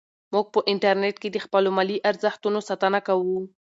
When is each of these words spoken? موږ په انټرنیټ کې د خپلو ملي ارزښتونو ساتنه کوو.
موږ 0.33 0.45
په 0.53 0.59
انټرنیټ 0.71 1.15
کې 1.21 1.29
د 1.31 1.37
خپلو 1.45 1.69
ملي 1.77 1.97
ارزښتونو 2.09 2.59
ساتنه 2.69 2.99
کوو. 3.07 3.37